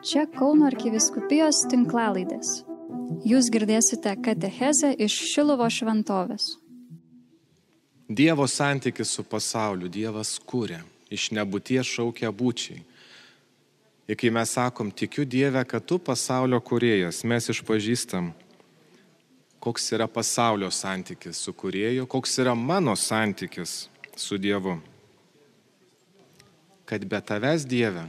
[0.00, 2.62] Čia Kauno arkiviskupijos tinklalaidės.
[3.28, 6.54] Jūs girdėsite katechezę iš Šilovo šventovės.
[8.08, 10.78] Dievo santykis su pasauliu Dievas kūrė,
[11.12, 12.80] iš nebūties šaukia būčiai.
[14.08, 18.30] Ir kai mes sakom, tikiu Dievę, kad tu pasaulio kuriejas, mes išpažįstam,
[19.60, 24.78] koks yra pasaulio santykis su kurieju, koks yra mano santykis su Dievu.
[26.88, 28.06] Kad be tavęs Dieve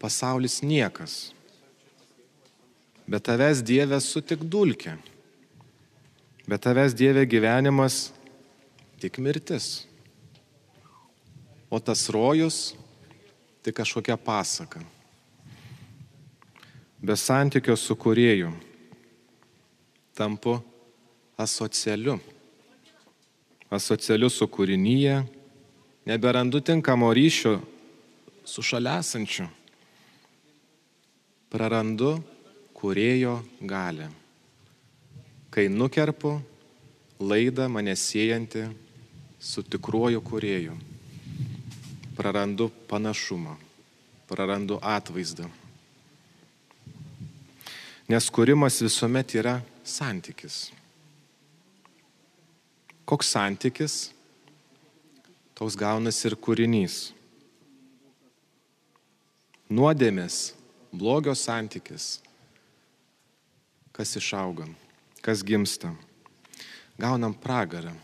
[0.00, 1.34] pasaulis niekas.
[3.04, 4.96] Be tavęs Dieve su tik dulkė.
[6.48, 8.08] Be tavęs Dieve gyvenimas
[9.02, 9.84] tik mirtis.
[11.70, 12.72] O tas rojus
[13.62, 14.80] tik kažkokia pasaka.
[17.00, 18.50] Be santykio su kurėju
[20.16, 20.58] tampu
[21.36, 22.18] asocialiu.
[23.70, 25.22] Asocialiu su kūrinyje,
[26.04, 27.60] neberandu tinkamo ryšio
[28.44, 29.46] su šalesančiu.
[31.50, 32.20] Prarandu
[32.78, 34.06] kurėjo galę.
[35.50, 36.36] Kai nukerpu
[37.18, 38.68] laidą mane siejantį
[39.42, 40.76] su tikruoju kurėju,
[42.14, 43.56] prarandu panašumą,
[44.30, 45.48] prarandu atvaizdą.
[48.06, 50.60] Nes kūrimas visuomet yra santykis.
[53.10, 53.98] Koks santykis,
[55.58, 57.02] toks gaunasi ir kūrinys.
[59.70, 60.40] Nuodėmės,
[60.92, 62.20] blogio santykis.
[63.92, 64.66] Kas išauga,
[65.22, 65.92] kas gimsta.
[67.00, 67.94] Gaunam pragarą.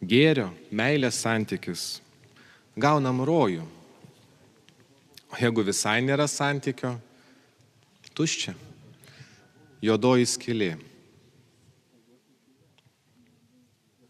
[0.00, 2.00] Gėrio, meilės santykis.
[2.76, 3.66] Gaunam rojų.
[5.30, 6.96] O jeigu visai nėra santykio,
[8.16, 8.56] tuščia
[9.80, 10.70] juodoji skilė.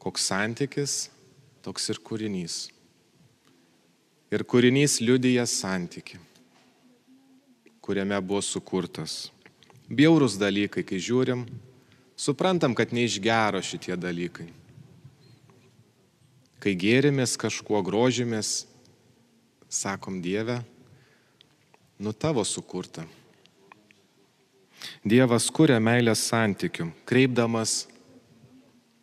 [0.00, 0.94] Koks santykis,
[1.62, 2.56] toks ir kūrinys.
[4.30, 6.18] Ir kūrinys liudyja santyki,
[7.90, 9.32] kuriame buvo sukurtas.
[9.90, 11.40] Bjaurus dalykai, kai žiūrim,
[12.14, 14.46] suprantam, kad ne iš gero šitie dalykai.
[16.62, 18.68] Kai gėrimės kažkuo grožimės,
[19.66, 20.60] sakom Dieve,
[21.98, 23.02] nu tavo sukurta.
[25.02, 27.88] Dievas kuria meilės santykių, kreipdamas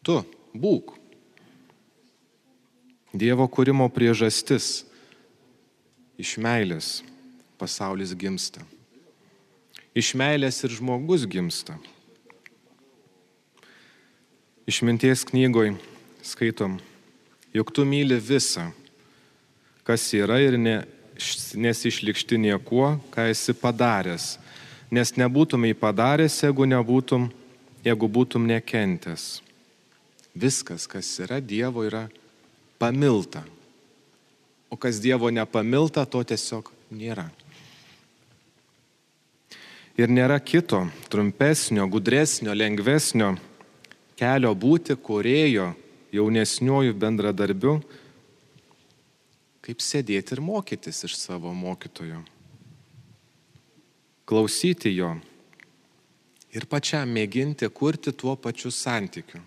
[0.00, 0.22] tu,
[0.56, 0.96] būk.
[3.12, 4.86] Dievo kūrimo priežastis
[6.16, 7.02] iš meilės
[7.60, 8.64] pasaulis gimsta.
[10.00, 11.76] Iš meilės ir žmogus gimsta.
[14.70, 15.74] Išminties knygoj
[16.24, 16.78] skaitom,
[17.52, 18.70] juk tu myli visą,
[19.84, 20.76] kas yra ir ne,
[21.58, 24.36] nesišlikšti niekuo, ką esi padaręs
[24.90, 27.28] nes nebūtumai padaręs, jeigu, nebūtum,
[27.86, 29.40] jeigu būtum nekentęs.
[30.34, 32.08] Viskas, kas yra Dievo, yra
[32.78, 33.44] pamilta.
[34.70, 37.28] O kas Dievo nepamilta, to tiesiog nėra.
[40.00, 43.34] Ir nėra kito, trumpesnio, gudresnio, lengvesnio
[44.16, 45.74] kelio būti kurėjo
[46.14, 47.74] jaunesniojų bendradarbių,
[49.60, 52.24] kaip sėdėti ir mokytis iš savo mokytojo
[54.30, 55.10] klausyti jo
[56.54, 59.40] ir pačiam mėginti kurti tuo pačiu santykiu,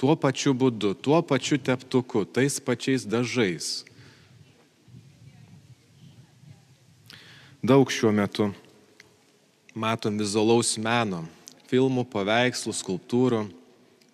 [0.00, 3.84] tuo pačiu būdu, tuo pačiu teptuku, tais pačiais dažais.
[7.60, 8.48] Daug šiuo metu
[9.78, 11.22] matom vizualaus meno,
[11.70, 13.44] filmų, paveikslų, skulptūrų,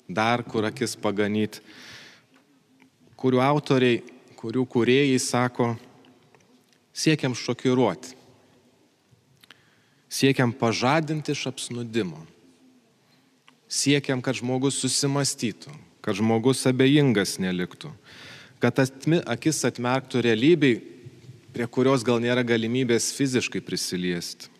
[0.08, 1.62] dar kur akis paganyti,
[3.16, 4.02] kurių autoriai,
[4.36, 5.72] kurių kuriejai sako,
[6.92, 8.24] siekiam šokiruoti
[10.14, 12.20] Siekiam pažadinti iš apsnudimo.
[13.66, 15.72] Siekiam, kad žmogus susimastytų,
[16.04, 17.90] kad žmogus abejingas neliktų,
[18.62, 20.76] kad atmi, akis atmerktų realybei,
[21.50, 24.53] prie kurios gal nėra galimybės fiziškai prisiliesti.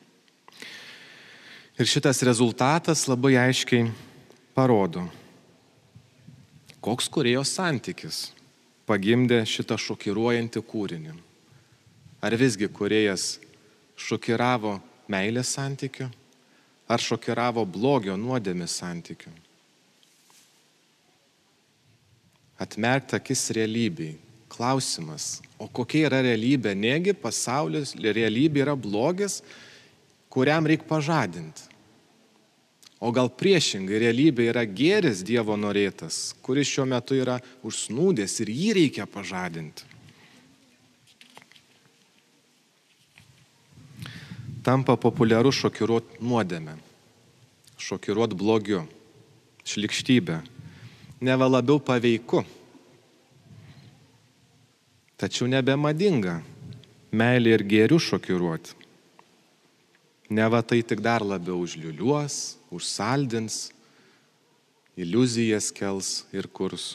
[1.75, 3.89] Ir šitas rezultatas labai aiškiai
[4.55, 5.03] parodo,
[6.79, 8.29] koks kurėjo santykis
[8.87, 11.17] pagimdė šitą šokiruojantį kūrinį.
[12.23, 13.41] Ar visgi kuriejas
[13.99, 14.77] šokiravo
[15.11, 16.07] meilės santykių,
[16.87, 19.35] ar šokiravo blogio nuodėmės santykių.
[22.63, 24.15] Atmerkti akis realybei.
[24.55, 26.79] Klausimas, o kokia yra realybė?
[26.79, 29.41] Negi pasaulis, realybė yra blogis,
[30.35, 31.71] kuriam reikia pažadinti.
[33.05, 38.71] O gal priešingai, realybė yra gėris Dievo norėtas, kuris šiuo metu yra užsnūdęs ir jį
[38.79, 39.95] reikia pažadinti.
[44.65, 46.79] tampa populiaru šokiruoti nuodėmę,
[47.77, 48.85] šokiruoti blogiu,
[49.69, 50.41] šlikštybę,
[51.25, 52.43] neva labiau paveiku.
[55.21, 56.39] Tačiau nebemadinga
[57.15, 58.84] meilė ir gėrių šokiruoti.
[60.31, 63.71] Ne va tai tik dar labiau užliuliuos, užsaldins,
[64.97, 66.95] iliuzijas kels ir kurs.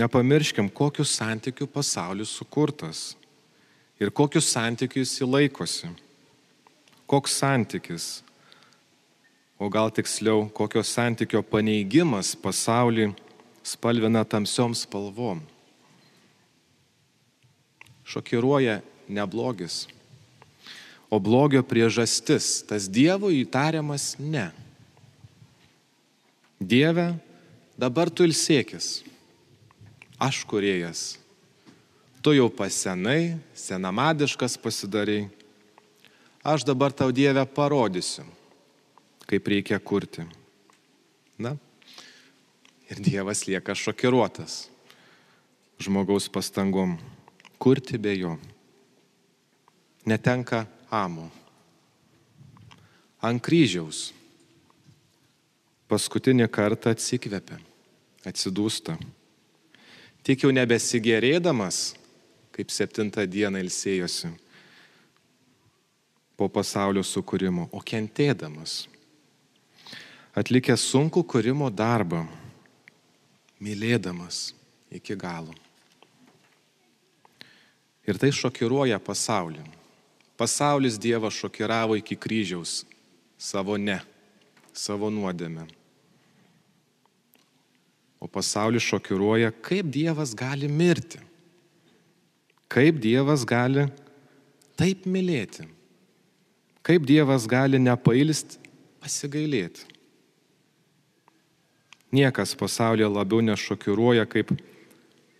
[0.00, 3.14] Nepamirškim, kokius santykių pasaulis sukurtas
[4.00, 5.90] ir kokius santykius jis laikosi.
[7.10, 8.22] Koks santykis,
[9.60, 13.10] o gal tiksliau, kokio santykio paneigimas pasaulį
[13.66, 15.42] spalvina tamsiom spalvom.
[18.08, 18.78] Šokiruoja
[19.10, 19.84] neblogis,
[21.10, 24.50] o blogio priežastis, tas Dievo įtariamas ne.
[26.60, 27.16] Dieve,
[27.74, 29.02] dabar tu ilsėkis,
[30.20, 31.18] aš kuriejas,
[32.22, 35.24] tu jau pasenai, senamadiškas pasidarai,
[36.46, 38.24] aš dabar tau Dievę parodysiu,
[39.26, 40.28] kaip reikia kurti.
[41.40, 41.56] Na,
[42.92, 44.68] ir Dievas lieka šokiruotas
[45.80, 46.98] žmogaus pastangom
[47.56, 48.34] kurti be jo.
[50.04, 51.30] Netenka amo.
[53.20, 54.10] Ant kryžiaus
[55.90, 57.58] paskutinį kartą atsikvepia,
[58.26, 58.94] atsidūsta.
[60.22, 61.96] Tik jau nebesigerėdamas,
[62.54, 64.30] kaip septintą dieną ilsėjosi
[66.38, 68.84] po pasaulio sukūrimo, o kentėdamas.
[70.36, 72.22] Atlikęs sunku kūrimo darbą,
[73.60, 74.52] mylėdamas
[74.94, 75.52] iki galo.
[78.06, 79.79] Ir tai šokiruoja pasaulį.
[80.40, 82.86] Pasaulis Dievą šokiravo iki kryžiaus
[83.36, 83.98] savo ne,
[84.72, 85.66] savo nuodėmę.
[88.20, 91.20] O pasaulis šokiruoja, kaip Dievas gali mirti.
[92.72, 93.84] Kaip Dievas gali
[94.80, 95.68] taip mylėti.
[96.80, 98.56] Kaip Dievas gali nepailst
[99.00, 99.84] pasigailėti.
[102.16, 104.56] Niekas pasaulyje labiau nešokiruoja kaip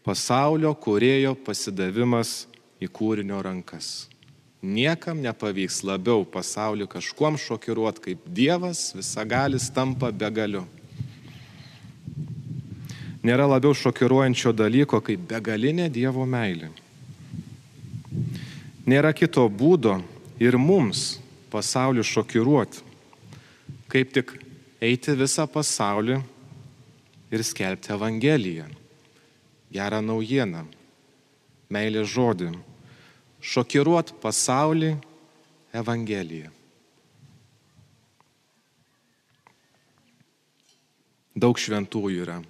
[0.04, 2.44] pasaulio kurėjo pasidavimas
[2.80, 4.09] į kūrinio rankas.
[4.60, 10.66] Niekam nepavyks labiau pasaulį kažkuom šokiruoti, kaip Dievas visagalis tampa begaliu.
[13.24, 16.68] Nėra labiau šokiruojančio dalyko kaip begalinė Dievo meilė.
[18.84, 19.96] Nėra kito būdo
[20.40, 21.18] ir mums
[21.52, 22.84] pasaulį šokiruoti,
[23.88, 24.36] kaip tik
[24.80, 26.20] eiti visą pasaulį
[27.32, 28.66] ir skelbti Evangeliją,
[29.72, 30.66] gerą naujieną,
[31.72, 32.50] meilės žodį,
[33.40, 34.94] šokiruoti pasaulį
[35.76, 36.50] Evangeliją.
[41.40, 42.40] Daug šventųjų yra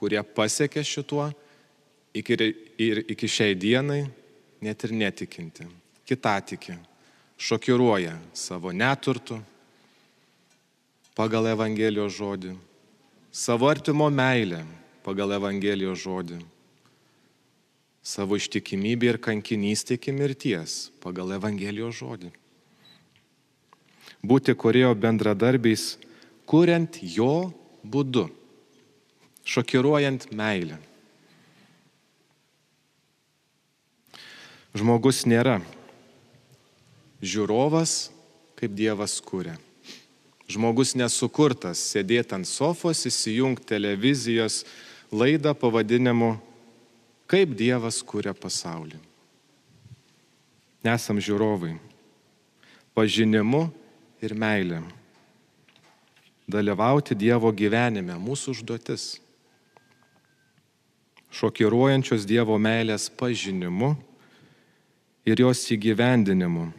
[0.00, 1.28] kurie pasiekė šituo
[2.16, 2.36] iki,
[2.80, 4.06] ir iki šiai dienai
[4.64, 5.66] net ir netikinti.
[6.08, 6.74] Kita tiki,
[7.36, 9.36] šokiruoja savo neturtų
[11.16, 12.54] pagal Evangelijos žodį,
[13.30, 14.62] savo artimo meilę
[15.04, 16.40] pagal Evangelijos žodį,
[18.02, 22.30] savo ištikimybę ir kankinystę iki mirties pagal Evangelijos žodį.
[24.20, 25.96] Būti korėjo bendradarbiais,
[26.48, 27.52] kuriant jo
[27.84, 28.28] būdu
[29.44, 30.76] šokiruojant meilę.
[34.76, 35.58] Žmogus nėra
[37.20, 38.10] žiūrovas,
[38.60, 39.56] kaip Dievas kūrė.
[40.50, 44.64] Žmogus nesukurtas sėdėti ant sofos, įsijungti televizijos
[45.10, 46.36] laidą pavadinimu
[47.30, 48.98] Kaip Dievas kūrė pasaulį.
[50.82, 51.76] Nesam žiūrovai.
[52.96, 53.68] Pažinimu
[54.24, 54.80] ir meilė.
[56.50, 59.12] Dalyvauti Dievo gyvenime mūsų užduotis
[61.30, 63.94] šokiruojančios Dievo meilės pažinimu
[65.22, 66.70] ir jos įgyvendinimu,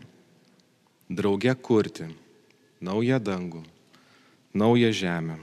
[1.07, 2.09] drauge kurti
[2.83, 3.63] naują dangų,
[4.53, 5.37] naują žemę.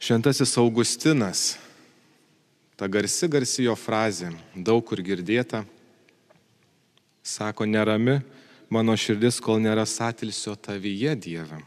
[0.00, 1.54] Šventasis Augustinas,
[2.76, 5.62] ta garsi garsi jo frazė, daug kur girdėta,
[7.22, 8.18] sako, nerami
[8.68, 11.60] mano širdis, kol nėra satilsio tavyje Dieve.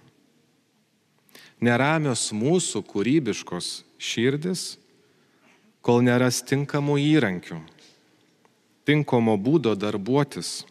[1.64, 4.76] Neramios mūsų kūrybiškos širdis,
[5.82, 7.58] kol neras tinkamų įrankių,
[8.86, 10.62] tinkamo būdo darbuotis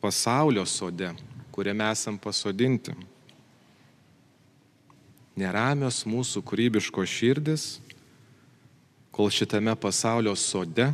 [0.00, 1.10] pasaulio sode,
[1.50, 2.94] kuriame esam pasodinti.
[5.36, 7.64] Neramios mūsų kūrybiškos širdis,
[9.16, 10.90] kol šitame pasaulio sode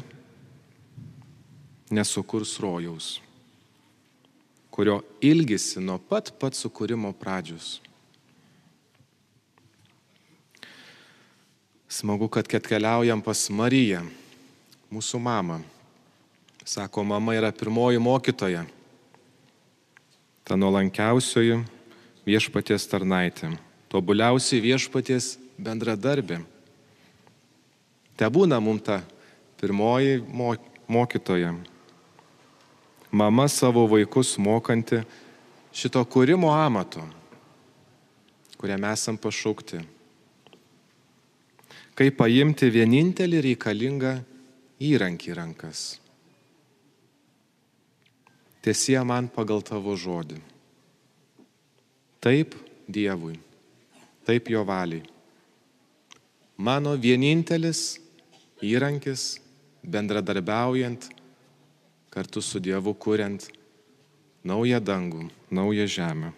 [1.91, 3.21] nesukurs rojaus,
[4.71, 7.81] kurio ilgisi nuo pat pat sukūrimo pradžios.
[11.89, 14.07] Smagu, kad atkeliaujam pas Mariją,
[14.89, 15.59] mūsų mamą.
[16.65, 18.63] Sako, mama yra pirmoji mokytoja,
[20.47, 21.59] ta nuolankiausioji
[22.23, 23.51] viešpaties tarnaitė,
[23.91, 26.39] tobuliausiai viešpaties bendradarbė.
[28.17, 29.03] Te būna mums ta
[29.61, 30.23] pirmoji
[30.89, 31.55] mokytoja.
[33.13, 35.03] mama savo vaikus mokanti
[35.73, 37.03] šito kūrimo amato,
[38.57, 39.81] kuriam esam pašaukti.
[41.93, 44.15] Kaip paimti vienintelį reikalingą
[44.81, 45.83] įrankį rankas.
[48.63, 50.39] Tiesie man pagal tavo žodį.
[52.23, 52.55] Taip
[52.93, 53.37] Dievui,
[54.27, 55.03] taip jo valiai.
[56.57, 58.02] Mano vienintelis
[58.63, 59.41] įrankis
[59.83, 61.09] bendradarbiaujant
[62.13, 63.49] kartu su Dievu kuriant
[64.45, 66.33] naują dangų, naują žemę.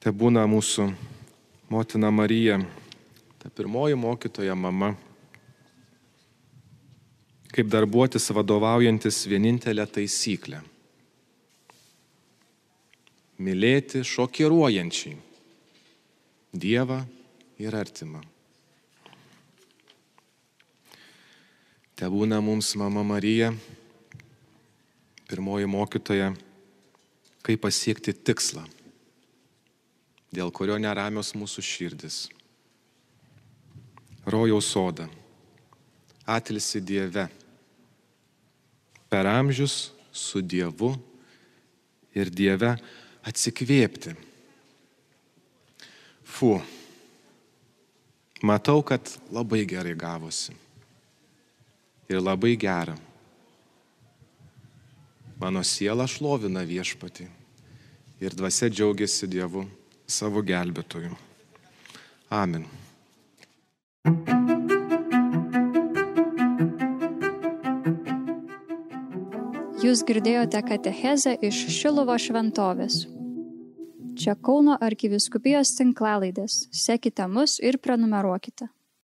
[0.00, 0.86] Tai būna mūsų
[1.70, 2.58] motina Marija,
[3.38, 4.94] ta pirmoji mokytoja mama,
[7.50, 10.62] kaip darbuotis vadovaujantis vienintelę taisyklę.
[13.38, 15.18] Mylėti šokiruojančiai
[16.56, 17.02] Dievą
[17.60, 18.22] ir artimą.
[21.96, 23.54] Te būna mums mama Marija,
[25.30, 26.26] pirmoji mokytoja,
[27.40, 28.66] kaip pasiekti tikslą,
[30.28, 32.18] dėl kurio neramios mūsų širdis.
[34.28, 35.06] Rojaus soda,
[36.28, 37.24] atilsi Dieve,
[39.08, 39.78] per amžius
[40.12, 40.92] su Dievu
[42.12, 42.74] ir Dieve
[43.24, 44.12] atsikvėpti.
[46.36, 46.52] Fu,
[48.44, 50.65] matau, kad labai gerai gavosi.
[52.08, 52.94] Ir labai gera.
[55.40, 57.26] Mano siela šlovina viešpatį
[58.24, 59.66] ir dvasia džiaugiasi Dievu
[60.08, 61.12] savo gelbėtoju.
[62.32, 62.64] Amen.
[69.86, 73.04] Jūs girdėjote katechezę iš Šilovo šventovės.
[74.16, 76.64] Čia Kauno arkiviskupijos tinklalaidės.
[76.72, 78.70] Sekite mus ir prenumeruokite.